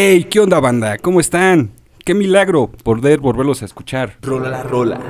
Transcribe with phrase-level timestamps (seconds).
[0.00, 0.28] ¡Hey!
[0.30, 0.96] ¿Qué onda, banda?
[0.96, 1.72] ¿Cómo están?
[2.04, 4.16] ¡Qué milagro poder volverlos a escuchar!
[4.22, 5.00] Rola la rola.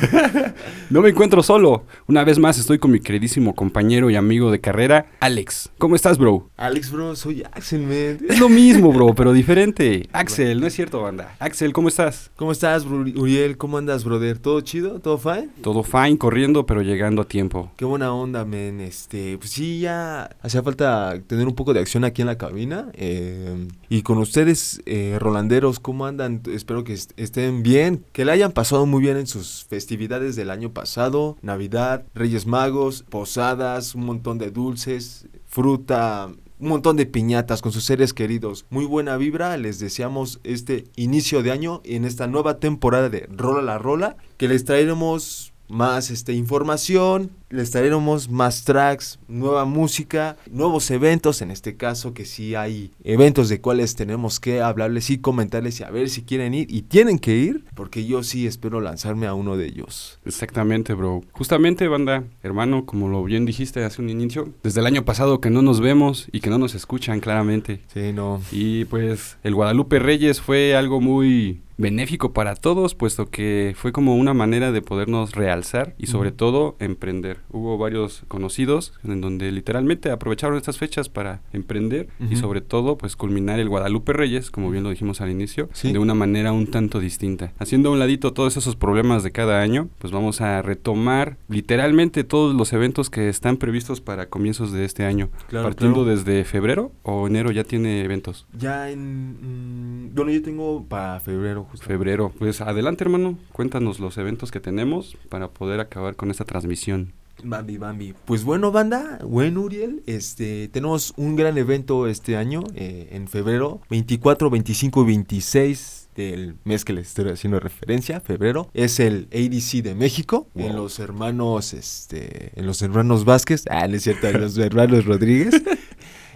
[0.90, 1.84] No me encuentro solo.
[2.06, 5.70] Una vez más estoy con mi queridísimo compañero y amigo de carrera, Alex.
[5.78, 6.48] ¿Cómo estás, bro?
[6.56, 8.18] Alex, bro, soy Axel, man.
[8.28, 10.08] Es lo mismo, bro, pero diferente.
[10.12, 11.34] Axel, no es cierto, banda.
[11.40, 12.30] Axel, ¿cómo estás?
[12.36, 13.56] ¿Cómo estás, bro- Uriel?
[13.56, 14.38] ¿Cómo andas, brother?
[14.38, 15.00] ¿Todo chido?
[15.00, 15.48] ¿Todo fine?
[15.62, 17.70] Todo fine, corriendo, pero llegando a tiempo.
[17.76, 18.80] Qué buena onda, men.
[18.80, 22.86] Este, pues sí, ya hacía falta tener un poco de acción aquí en la cabina.
[22.94, 26.42] eh, y con ustedes, eh, Rolanderos, ¿cómo andan?
[26.52, 30.50] Espero que est- estén bien, que la hayan pasado muy bien en sus festividades del
[30.50, 37.62] año pasado, Navidad, Reyes Magos, posadas, un montón de dulces, fruta, un montón de piñatas
[37.62, 38.66] con sus seres queridos.
[38.68, 43.62] Muy buena vibra, les deseamos este inicio de año en esta nueva temporada de Rola
[43.62, 50.90] la Rola, que les traeremos más este, información, les traeremos más tracks, nueva música, nuevos
[50.90, 55.80] eventos, en este caso que sí hay eventos de cuales tenemos que hablarles y comentarles
[55.80, 59.26] y a ver si quieren ir y tienen que ir, porque yo sí espero lanzarme
[59.26, 60.18] a uno de ellos.
[60.24, 61.22] Exactamente, bro.
[61.32, 65.50] Justamente, banda, hermano, como lo bien dijiste hace un inicio, desde el año pasado que
[65.50, 67.80] no nos vemos y que no nos escuchan claramente.
[67.92, 68.40] Sí, no.
[68.50, 74.16] Y pues el Guadalupe Reyes fue algo muy benéfico para todos, puesto que fue como
[74.16, 77.35] una manera de podernos realzar y sobre todo emprender.
[77.50, 83.16] Hubo varios conocidos en donde literalmente aprovecharon estas fechas para emprender y sobre todo pues
[83.16, 85.92] culminar el Guadalupe Reyes, como bien lo dijimos al inicio, Sí.
[85.92, 87.52] de una manera un tanto distinta.
[87.58, 92.24] Haciendo a un ladito todos esos problemas de cada año, pues vamos a retomar literalmente
[92.24, 95.30] todos los eventos que están previstos para comienzos de este año.
[95.48, 96.10] Claro, Partiendo claro.
[96.16, 98.46] desde febrero o enero ya tiene eventos.
[98.58, 100.10] Ya en...
[100.10, 101.86] mm, bueno, yo tengo para febrero justo.
[101.86, 102.32] Febrero.
[102.38, 103.38] Pues adelante, hermano.
[103.52, 107.12] Cuéntanos los eventos que tenemos para poder acabar con esta transmisión.
[107.44, 108.14] Bambi, Bambi.
[108.24, 113.80] Pues bueno, banda, bueno, Uriel, este, tenemos un gran evento este año, eh, en febrero,
[113.90, 119.82] 24, 25 y 26 del mes que les estoy haciendo referencia, febrero, es el ADC
[119.82, 120.66] de México, Wow.
[120.66, 125.04] en los hermanos, este, en los hermanos Vázquez, ah, no es cierto, en los hermanos
[125.04, 125.54] Rodríguez.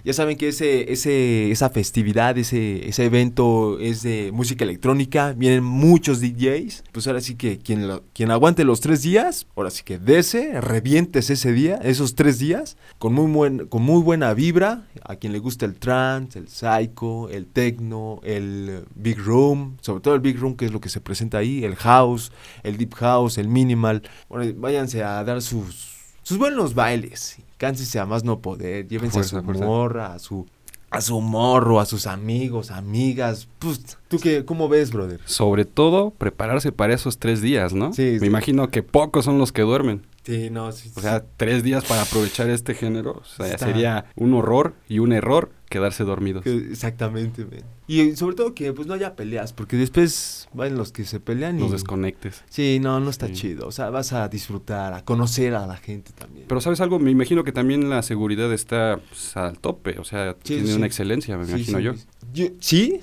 [0.05, 5.63] Ya saben que ese, ese, esa festividad, ese, ese evento es de música electrónica, vienen
[5.65, 9.83] muchos DJs, pues ahora sí que quien, lo- quien aguante los tres días, ahora sí
[9.85, 14.87] que dese, revientes ese día, esos tres días, con muy, buen, con muy buena vibra,
[15.05, 20.15] a quien le gusta el trance, el psycho, el techno, el big room, sobre todo
[20.15, 22.33] el big room que es lo que se presenta ahí, el house,
[22.63, 26.00] el deep house, el minimal, bueno, váyanse a dar sus,
[26.31, 29.65] sus buenos bailes, cánsense a más no poder, llévense Fuerza, a su fuerza.
[29.65, 30.47] morra, a su,
[30.91, 35.19] a su morro, a sus amigos, amigas, pues, ¿tú qué, cómo ves, brother?
[35.25, 37.93] Sobre todo, prepararse para esos tres días, ¿no?
[37.93, 38.27] Sí, Me sí.
[38.27, 40.07] imagino que pocos son los que duermen.
[40.23, 43.21] Sí, no, sí, O sea, tres días para aprovechar este género.
[43.21, 46.45] O sea, Está- sería un horror y un error quedarse dormidos.
[46.45, 47.63] Que- Exactamente, men.
[47.87, 51.57] Y sobre todo que pues no haya peleas, porque después van los que se pelean
[51.59, 51.61] y...
[51.63, 52.45] Los desconectes.
[52.49, 53.33] Sí, no, no está Sí.
[53.33, 53.67] chido.
[53.67, 56.47] O sea, vas a disfrutar, a conocer a la gente también.
[56.49, 56.99] Pero ¿sabes algo?
[56.99, 59.99] Me imagino que también la seguridad está pues, al tope.
[59.99, 60.75] O sea, Sí, tiene sí.
[60.75, 61.95] una excelencia, me imagino yo.
[62.33, 63.01] yo- Sí,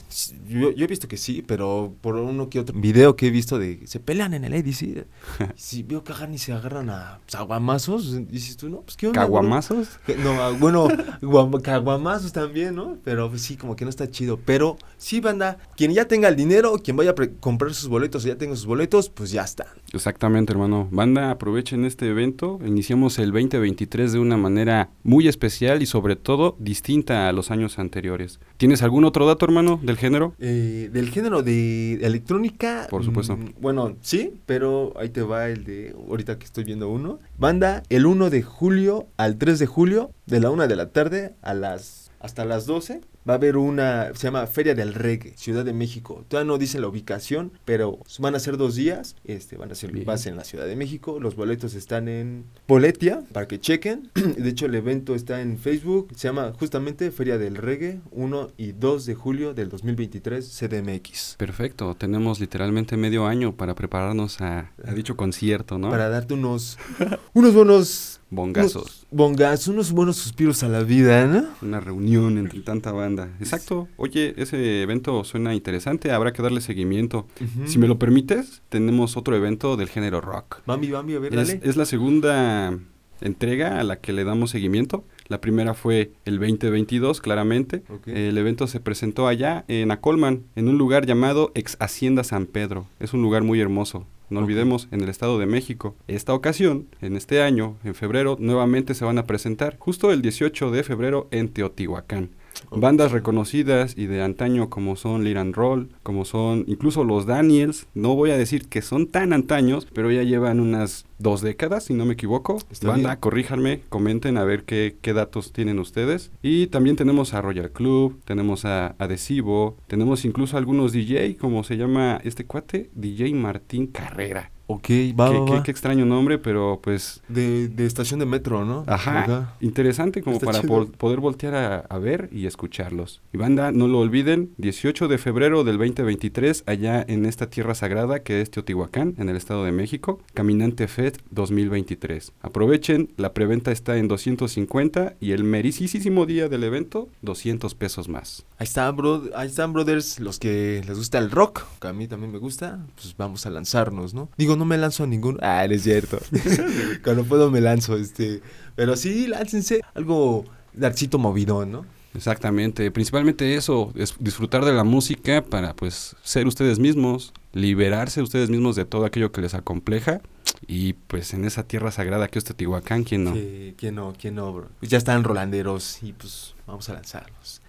[0.47, 3.57] yo, yo he visto que sí, pero por uno que otro video que he visto
[3.59, 5.05] de se pelean en el ADC.
[5.55, 9.07] si veo que agarran y se agarran a pues, aguamazos, dices tú, no, pues qué
[9.07, 9.21] onda.
[9.21, 9.99] ¿Caguamazos?
[10.23, 10.87] No, ah, bueno,
[11.21, 12.97] guam- caguamazos también, ¿no?
[13.03, 14.39] Pero pues, sí, como que no está chido.
[14.43, 18.27] Pero sí, banda, quien ya tenga el dinero, quien vaya a comprar sus boletos o
[18.27, 19.67] ya tenga sus boletos, pues ya está.
[19.93, 20.87] Exactamente, hermano.
[20.91, 22.59] Banda, aprovechen este evento.
[22.65, 27.79] Iniciamos el 2023 de una manera muy especial y sobre todo distinta a los años
[27.79, 28.39] anteriores.
[28.57, 30.33] ¿Tienes algún otro dato, hermano, del género?
[30.39, 32.87] Eh, del género de electrónica.
[32.89, 33.37] Por supuesto.
[33.37, 35.95] mm, bueno, sí, pero ahí te va el de.
[36.09, 37.19] Ahorita que estoy viendo uno.
[37.37, 41.35] Banda, el 1 de julio al 3 de julio, de la 1 de la tarde
[41.41, 41.96] a las.
[42.19, 43.01] Hasta las 12.
[43.27, 46.23] Va a haber una, se llama Feria del Reggae, Ciudad de México.
[46.29, 49.15] Todavía no dice la ubicación, pero van a ser dos días.
[49.25, 50.05] Este, van a ser Bien.
[50.05, 51.19] base en la Ciudad de México.
[51.19, 54.09] Los boletos están en Boletia, para que chequen.
[54.37, 56.09] De hecho, el evento está en Facebook.
[56.15, 61.35] Se llama justamente Feria del Reggae, 1 y 2 de julio del 2023, CDMX.
[61.37, 61.95] Perfecto.
[61.95, 65.89] Tenemos literalmente medio año para prepararnos a, a dicho concierto, ¿no?
[65.89, 66.77] Para darte unos,
[67.33, 68.21] unos buenos...
[68.29, 68.75] Bongazos.
[68.75, 71.45] unos bongazos, unos buenos suspiros a la vida, ¿no?
[71.61, 73.29] Una reunión entre tanta banda.
[73.39, 73.87] Exacto.
[73.97, 76.11] Oye, ese evento suena interesante.
[76.11, 77.25] Habrá que darle seguimiento.
[77.65, 80.61] Si me lo permites, tenemos otro evento del género rock.
[80.65, 81.59] Bambi, Bambi, a ver, Es, dale.
[81.63, 82.77] es la segunda
[83.21, 85.03] entrega a la que le damos seguimiento.
[85.27, 87.83] La primera fue el 2022, claramente.
[88.05, 92.87] El evento se presentó allá en Acolman, en un lugar llamado Ex Hacienda San Pedro.
[92.99, 94.05] Es un lugar muy hermoso.
[94.29, 95.95] No olvidemos, en el Estado de México.
[96.07, 100.71] Esta ocasión, en este año, en febrero, nuevamente se van a presentar, justo el 18
[100.71, 102.31] de febrero, en Teotihuacán.
[102.71, 107.87] Bandas reconocidas y de antaño como son Liran Roll, como son incluso los Daniels.
[107.93, 111.93] No voy a decir que son tan antaños, pero ya llevan unas dos décadas, si
[111.93, 112.59] no me equivoco.
[112.81, 116.31] Banda, corríjanme, comenten a ver qué, qué, datos tienen ustedes.
[116.41, 121.77] Y también tenemos a Royal Club, tenemos a Adhesivo, tenemos incluso algunos DJ, como se
[121.77, 124.51] llama este cuate, DJ Martín Carrera.
[124.69, 125.63] Ok, va, qué, va, va.
[125.63, 127.21] qué extraño nombre, pero pues...
[127.29, 128.83] De, de, estación de metro, ¿no?
[128.85, 129.55] Ajá, Ajá.
[129.61, 133.21] interesante como Está para po poder voltear a, a, ver y escucharlos.
[133.31, 138.23] Y banda, no lo olviden, 18 de febrero del 2023, allá en esta tierra sagrada
[138.23, 142.33] que es Teotihuacán, en el Estado de México, Caminante FED 2023.
[142.41, 148.45] Aprovechen, la preventa está en 250 y el mericísimo día del evento, 200 pesos más.
[148.57, 152.07] Ahí están, bro, ahí están, brothers, los que les gusta el rock, que a mí
[152.07, 154.29] también me gusta, pues vamos a lanzarnos, ¿no?
[154.37, 155.37] Digo, no me lanzo a ningún.
[155.41, 156.19] Ah, no es cierto.
[157.03, 158.41] Cuando puedo me lanzo, este.
[158.75, 159.81] Pero sí, láncense.
[159.93, 161.97] Algo darcito movidón, ¿no?
[162.13, 168.49] Exactamente, principalmente eso, es disfrutar de la música para pues ser ustedes mismos, liberarse ustedes
[168.49, 170.21] mismos de todo aquello que les acompleja
[170.65, 173.33] y pues en esa tierra sagrada que es Teotihuacán, ¿quién no?
[173.35, 174.13] Sí, ¿Quién no?
[174.19, 174.69] ¿Quién no, bro?
[174.79, 177.61] Pues ya están rolanderos y pues vamos a lanzarlos.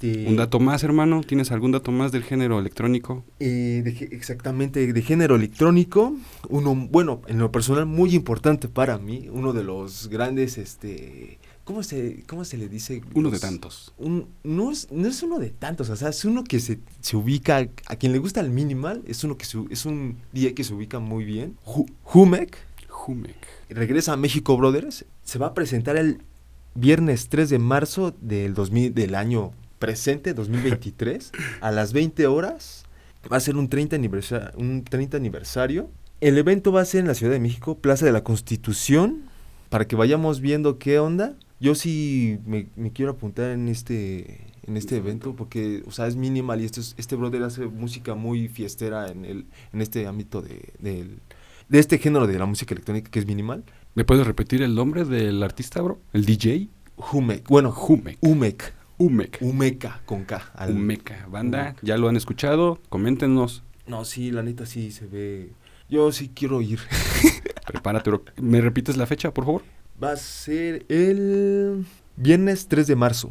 [0.00, 0.26] De...
[0.28, 1.22] ¿Un dato más, hermano?
[1.22, 3.24] ¿Tienes algún dato más del género electrónico?
[3.40, 6.16] Eh, de, exactamente, de género electrónico.
[6.48, 9.28] Uno, bueno, en lo personal, muy importante para mí.
[9.30, 11.38] Uno de los grandes, este.
[11.64, 13.02] ¿Cómo se, cómo se le dice?
[13.14, 13.92] Uno de tantos.
[13.98, 17.16] Un, no, es, no es uno de tantos, o sea, es uno que se, se
[17.16, 17.68] ubica.
[17.86, 20.72] A quien le gusta el minimal, es uno que se, es un día que se
[20.72, 21.56] ubica muy bien.
[22.14, 22.56] Humek.
[23.06, 23.36] Humek.
[23.68, 25.04] Regresa a México, brothers.
[25.24, 26.22] Se va a presentar el
[26.74, 32.84] viernes 3 de marzo del, 2000, del año presente, 2023, a las 20 horas.
[33.30, 35.90] Va a ser un 30, aniversario, un 30 aniversario.
[36.20, 39.22] El evento va a ser en la Ciudad de México, Plaza de la Constitución,
[39.68, 41.34] para que vayamos viendo qué onda.
[41.60, 46.16] Yo sí me, me quiero apuntar en este en este evento porque, o sea, es
[46.16, 50.74] minimal y este, este brother hace música muy fiestera en, el, en este ámbito de,
[50.78, 51.08] de,
[51.68, 53.64] de este género de la música electrónica que es minimal.
[53.94, 55.98] ¿Me puedes repetir el nombre del artista, bro?
[56.12, 56.68] ¿El DJ?
[56.96, 57.48] Humek.
[57.48, 58.18] Bueno, Humek.
[58.20, 58.74] Humek.
[58.98, 59.38] Humek.
[59.40, 60.50] Humeca, con K.
[60.54, 60.72] Al...
[60.72, 61.26] Humeca.
[61.30, 62.80] Banda, ¿ya lo han escuchado?
[62.88, 63.62] Coméntenos.
[63.86, 65.50] No, sí, la neta sí se ve...
[65.88, 66.80] Yo sí quiero ir.
[67.66, 68.10] Prepárate.
[68.36, 69.62] ¿Me repites la fecha, por favor?
[70.02, 71.86] Va a ser el
[72.16, 73.30] viernes 3 de marzo.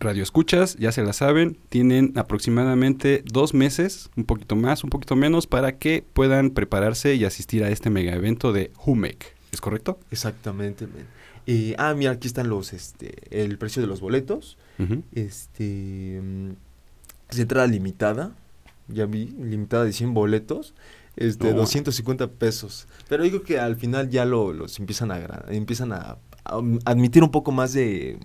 [0.00, 5.14] Radio Escuchas, ya se la saben, tienen aproximadamente dos meses, un poquito más, un poquito
[5.14, 9.36] menos, para que puedan prepararse y asistir a este mega evento de Humek.
[9.52, 10.00] ¿Es correcto?
[10.10, 10.88] Exactamente.
[11.46, 14.56] Eh, ah, mira, aquí están los, este, el precio de los boletos.
[14.78, 15.02] Uh -huh.
[15.12, 16.18] Este,
[17.30, 18.32] es entrada limitada,
[18.88, 20.74] ya vi, limitada de 100 boletos.
[21.16, 21.58] Este, no.
[21.58, 22.86] 250 pesos.
[23.08, 27.30] Pero digo que al final ya lo, los empiezan a, empiezan a, a admitir un
[27.30, 28.18] poco más de,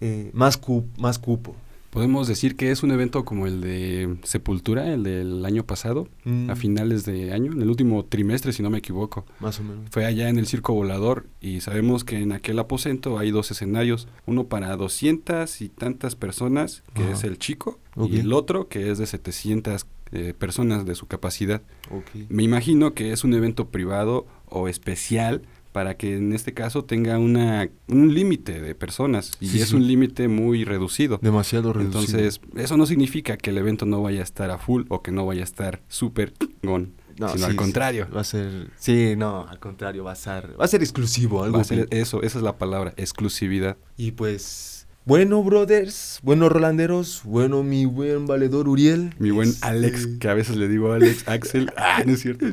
[0.00, 1.54] eh, más, cu más cupo.
[1.92, 6.48] Podemos decir que es un evento como el de Sepultura, el del año pasado, mm.
[6.48, 9.26] a finales de año, en el último trimestre, si no me equivoco.
[9.40, 9.90] Más o menos.
[9.90, 14.08] Fue allá en el Circo Volador y sabemos que en aquel aposento hay dos escenarios,
[14.24, 17.12] uno para 200 y tantas personas, que Ajá.
[17.12, 18.16] es el chico, okay.
[18.16, 21.60] y el otro que es de 700 eh, personas de su capacidad.
[21.90, 22.26] Okay.
[22.30, 27.18] Me imagino que es un evento privado o especial para que en este caso tenga
[27.18, 29.76] una, un límite de personas y sí, es sí.
[29.76, 31.18] un límite muy reducido.
[31.22, 32.00] Demasiado reducido.
[32.00, 35.10] Entonces, eso no significa que el evento no vaya a estar a full o que
[35.10, 36.92] no vaya a estar súper gone.
[37.18, 38.08] No, sino sí, al contrario.
[38.14, 41.56] Va a ser, sí, no, al contrario, va a ser, va a ser exclusivo, algo
[41.56, 43.76] va a ser eso, esa es la palabra, exclusividad.
[43.96, 49.12] Y pues bueno, brothers, buenos rolanderos, bueno, mi buen valedor Uriel.
[49.18, 49.66] Mi buen este...
[49.66, 51.72] Alex, que a veces le digo Alex, Axel.
[51.76, 52.46] Ah, no es cierto.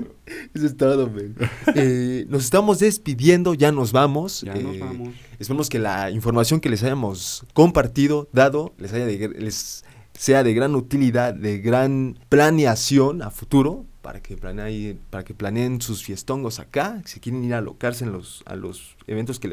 [0.53, 1.35] Eso es todo, man.
[1.75, 4.41] eh, nos estamos despidiendo, ya nos vamos.
[4.41, 5.09] Ya eh, nos vamos.
[5.37, 10.53] Esperemos que la información que les hayamos compartido, dado, les, haya de, les sea de
[10.55, 13.85] gran utilidad, de gran planeación a futuro
[15.09, 18.95] para que planeen, sus fiestongos acá, si quieren ir a alocarse en los, a los
[19.07, 19.47] eventos que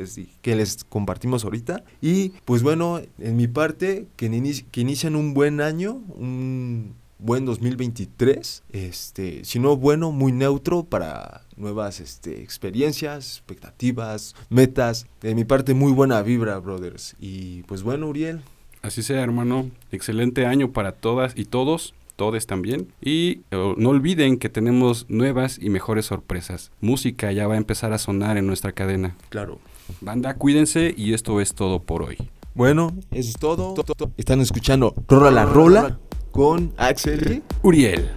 [0.57, 1.85] les, compartimos ahorita.
[2.01, 9.45] Y pues bueno, en mi parte, que inician un buen año, un buen 2023, este,
[9.45, 15.07] si no bueno, muy neutro para nuevas este, experiencias, expectativas, metas.
[15.21, 17.15] De mi parte, muy buena vibra, brothers.
[17.19, 18.41] Y pues bueno, Uriel.
[18.83, 19.71] Así sea, hermano.
[19.91, 22.93] Excelente año para todas y todos todos también.
[23.01, 26.73] Y uh, no olviden que tenemos nuevas y mejores sorpresas.
[26.81, 29.17] Música ya va a empezar a sonar en nuestra cadena.
[29.29, 29.59] Claro.
[30.01, 32.17] Banda, cuídense y esto es todo por hoy.
[32.55, 33.75] Bueno, eso es todo.
[34.17, 35.99] Están escuchando Rola la Rola
[36.31, 38.11] con Axel Uriel.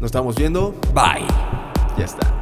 [0.00, 0.74] Nos estamos viendo.
[0.94, 1.26] Bye.
[1.98, 2.37] Ya está.